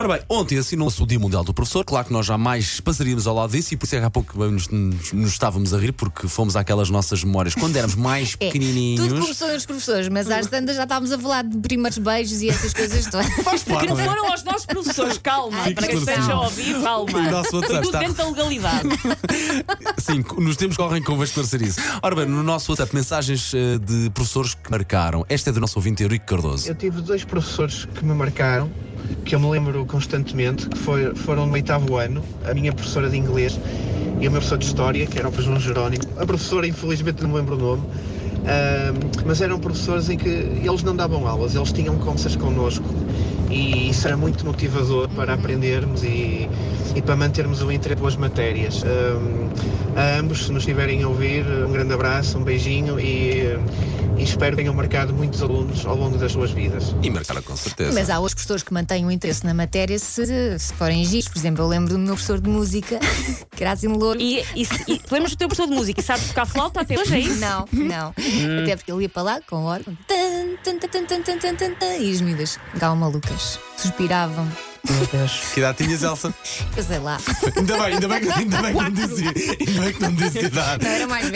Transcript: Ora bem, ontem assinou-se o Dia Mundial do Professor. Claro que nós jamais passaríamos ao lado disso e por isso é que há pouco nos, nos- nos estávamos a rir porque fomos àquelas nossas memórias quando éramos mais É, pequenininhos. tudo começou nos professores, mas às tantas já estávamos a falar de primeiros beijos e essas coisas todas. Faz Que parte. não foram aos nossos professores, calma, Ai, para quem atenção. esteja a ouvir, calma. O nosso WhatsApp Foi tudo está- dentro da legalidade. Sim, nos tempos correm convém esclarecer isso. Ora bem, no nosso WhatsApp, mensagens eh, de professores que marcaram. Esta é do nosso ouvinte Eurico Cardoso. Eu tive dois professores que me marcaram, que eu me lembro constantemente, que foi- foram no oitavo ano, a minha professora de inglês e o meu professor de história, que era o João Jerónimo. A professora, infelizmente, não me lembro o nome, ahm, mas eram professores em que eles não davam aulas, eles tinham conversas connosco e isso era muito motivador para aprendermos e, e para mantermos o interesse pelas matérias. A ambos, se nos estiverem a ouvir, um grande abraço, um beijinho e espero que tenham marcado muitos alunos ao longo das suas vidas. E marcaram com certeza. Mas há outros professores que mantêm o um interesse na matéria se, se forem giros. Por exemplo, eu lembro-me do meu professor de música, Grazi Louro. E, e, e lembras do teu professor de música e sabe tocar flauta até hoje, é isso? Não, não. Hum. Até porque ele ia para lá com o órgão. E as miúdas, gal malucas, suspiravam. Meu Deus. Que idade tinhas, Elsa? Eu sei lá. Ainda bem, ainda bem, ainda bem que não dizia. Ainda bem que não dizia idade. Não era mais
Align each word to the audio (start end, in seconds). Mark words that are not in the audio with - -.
Ora 0.00 0.14
bem, 0.14 0.22
ontem 0.28 0.56
assinou-se 0.56 1.02
o 1.02 1.06
Dia 1.06 1.18
Mundial 1.18 1.42
do 1.42 1.52
Professor. 1.52 1.84
Claro 1.84 2.06
que 2.06 2.12
nós 2.12 2.24
jamais 2.24 2.78
passaríamos 2.78 3.26
ao 3.26 3.34
lado 3.34 3.50
disso 3.50 3.74
e 3.74 3.76
por 3.76 3.84
isso 3.84 3.96
é 3.96 3.98
que 3.98 4.04
há 4.04 4.10
pouco 4.10 4.38
nos, 4.48 4.68
nos- 4.68 5.12
nos 5.12 5.32
estávamos 5.32 5.74
a 5.74 5.78
rir 5.80 5.90
porque 5.90 6.28
fomos 6.28 6.54
àquelas 6.54 6.88
nossas 6.88 7.24
memórias 7.24 7.56
quando 7.56 7.74
éramos 7.74 7.96
mais 7.96 8.34
É, 8.38 8.46
pequenininhos. 8.46 9.08
tudo 9.08 9.20
começou 9.22 9.48
nos 9.52 9.66
professores, 9.66 10.08
mas 10.08 10.30
às 10.30 10.46
tantas 10.46 10.76
já 10.76 10.84
estávamos 10.84 11.10
a 11.10 11.18
falar 11.18 11.42
de 11.42 11.58
primeiros 11.58 11.98
beijos 11.98 12.40
e 12.42 12.48
essas 12.48 12.72
coisas 12.72 13.06
todas. 13.06 13.26
Faz 13.42 13.64
Que 13.64 13.70
parte. 13.72 13.88
não 13.88 13.96
foram 13.96 14.30
aos 14.30 14.44
nossos 14.44 14.66
professores, 14.66 15.18
calma, 15.18 15.58
Ai, 15.62 15.74
para 15.74 15.88
quem 15.88 15.96
atenção. 15.96 16.14
esteja 16.14 16.32
a 16.32 16.40
ouvir, 16.42 16.80
calma. 16.80 17.18
O 17.18 17.22
nosso 17.32 17.56
WhatsApp 17.56 17.66
Foi 17.66 17.76
tudo 17.78 17.84
está- 17.86 17.98
dentro 17.98 18.14
da 18.14 18.28
legalidade. 18.28 18.88
Sim, 19.98 20.24
nos 20.40 20.56
tempos 20.56 20.76
correm 20.76 21.02
convém 21.02 21.24
esclarecer 21.24 21.60
isso. 21.60 21.80
Ora 22.00 22.14
bem, 22.14 22.24
no 22.26 22.44
nosso 22.44 22.70
WhatsApp, 22.70 22.94
mensagens 22.94 23.52
eh, 23.52 23.78
de 23.78 24.10
professores 24.10 24.54
que 24.54 24.70
marcaram. 24.70 25.26
Esta 25.28 25.50
é 25.50 25.52
do 25.52 25.58
nosso 25.58 25.76
ouvinte 25.76 26.04
Eurico 26.04 26.24
Cardoso. 26.24 26.68
Eu 26.68 26.76
tive 26.76 27.00
dois 27.02 27.24
professores 27.24 27.84
que 27.84 28.04
me 28.04 28.14
marcaram, 28.14 28.70
que 29.24 29.34
eu 29.34 29.40
me 29.40 29.48
lembro 29.50 29.84
constantemente, 29.86 30.68
que 30.68 30.78
foi- 30.78 31.14
foram 31.14 31.46
no 31.46 31.52
oitavo 31.54 31.96
ano, 31.96 32.24
a 32.44 32.54
minha 32.54 32.72
professora 32.72 33.10
de 33.10 33.16
inglês 33.16 33.60
e 34.20 34.26
o 34.28 34.30
meu 34.30 34.40
professor 34.40 34.58
de 34.58 34.66
história, 34.66 35.06
que 35.06 35.18
era 35.18 35.28
o 35.28 35.32
João 35.42 35.60
Jerónimo. 35.60 36.12
A 36.16 36.26
professora, 36.26 36.66
infelizmente, 36.66 37.22
não 37.22 37.30
me 37.30 37.36
lembro 37.36 37.56
o 37.56 37.58
nome, 37.58 37.86
ahm, 38.44 39.10
mas 39.24 39.40
eram 39.40 39.60
professores 39.60 40.08
em 40.08 40.16
que 40.18 40.28
eles 40.28 40.82
não 40.82 40.96
davam 40.96 41.26
aulas, 41.26 41.54
eles 41.54 41.72
tinham 41.72 41.98
conversas 41.98 42.36
connosco 42.36 42.94
e 43.48 43.88
isso 43.88 44.06
era 44.06 44.16
muito 44.16 44.46
motivador 44.46 45.08
para 45.10 45.34
aprendermos 45.34 46.02
e, 46.02 46.50
e 46.94 47.02
para 47.02 47.16
mantermos 47.16 47.62
o 47.62 47.72
interesse 47.72 47.98
pelas 47.98 48.16
matérias. 48.16 48.82
A 49.94 50.18
ambos, 50.18 50.46
se 50.46 50.52
nos 50.52 50.62
estiverem 50.62 51.02
a 51.02 51.08
ouvir, 51.08 51.44
um 51.66 51.72
grande 51.72 51.92
abraço, 51.94 52.38
um 52.38 52.44
beijinho 52.44 53.00
e 53.00 53.42
espero 54.30 54.56
que 54.56 54.62
tenham 54.62 54.74
marcado 54.74 55.12
muitos 55.12 55.42
alunos 55.42 55.84
ao 55.86 55.96
longo 55.96 56.18
das 56.18 56.32
suas 56.32 56.50
vidas. 56.50 56.94
E 57.02 57.10
marcaram 57.10 57.42
com 57.42 57.56
certeza. 57.56 57.92
Mas 57.92 58.10
há 58.10 58.18
outros 58.18 58.34
professores 58.34 58.62
que 58.62 58.72
mantêm 58.72 59.04
o 59.04 59.08
um 59.08 59.10
interesse 59.10 59.44
na 59.44 59.54
matéria 59.54 59.98
se, 59.98 60.58
se 60.58 60.72
forem 60.74 61.04
giros. 61.04 61.28
Por 61.28 61.38
exemplo, 61.38 61.64
eu 61.64 61.68
lembro-me 61.68 61.94
do 61.94 62.06
meu 62.06 62.14
professor 62.14 62.40
de 62.40 62.48
música, 62.48 62.98
Grazi 63.56 63.86
Louro. 63.86 64.20
E, 64.20 64.40
e, 64.54 64.62
e 64.86 65.00
lembras 65.10 65.32
do 65.32 65.36
teu 65.36 65.48
professor 65.48 65.68
de 65.68 65.74
música 65.74 66.00
e 66.00 66.04
sabe 66.04 66.24
tocar 66.26 66.46
flauta 66.46 66.80
até 66.80 66.98
hoje, 66.98 67.14
é 67.14 67.20
isso? 67.20 67.40
Não, 67.40 67.66
não. 67.72 68.14
Hum. 68.18 68.62
Até 68.62 68.76
porque 68.76 68.92
ele 68.92 69.02
ia 69.02 69.08
para 69.08 69.22
lá 69.22 69.40
com 69.40 69.56
o 69.56 69.64
órgão. 69.64 69.96
E 72.00 72.10
as 72.12 72.20
miúdas, 72.20 72.58
gal 72.76 72.94
malucas, 72.96 73.58
suspiravam. 73.76 74.48
Meu 74.88 75.06
Deus. 75.06 75.42
Que 75.52 75.60
idade 75.60 75.78
tinhas, 75.78 76.02
Elsa? 76.02 76.34
Eu 76.76 76.82
sei 76.82 76.98
lá. 76.98 77.18
Ainda 77.56 77.76
bem, 77.76 77.84
ainda 77.94 78.08
bem, 78.08 78.32
ainda 78.32 78.62
bem 78.62 78.74
que 78.74 78.82
não 78.82 78.90
dizia. 78.90 79.28
Ainda 79.66 79.80
bem 79.80 79.92
que 79.92 80.02
não 80.02 80.14
dizia 80.14 80.42
idade. 80.42 80.84
Não 80.84 80.90
era 80.90 81.06
mais 81.06 81.26